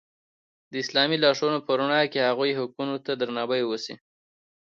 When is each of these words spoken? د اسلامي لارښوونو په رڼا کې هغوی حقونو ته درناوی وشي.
د 0.71 0.73
اسلامي 0.83 1.17
لارښوونو 1.23 1.59
په 1.65 1.71
رڼا 1.79 2.01
کې 2.11 2.19
هغوی 2.29 2.51
حقونو 2.59 2.95
ته 3.05 3.11
درناوی 3.19 3.61
وشي. 3.65 3.95